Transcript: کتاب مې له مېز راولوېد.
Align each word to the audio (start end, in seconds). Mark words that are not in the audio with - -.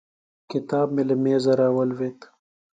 کتاب 0.51 0.87
مې 0.95 1.03
له 1.09 1.15
مېز 1.23 1.43
راولوېد. 1.59 2.19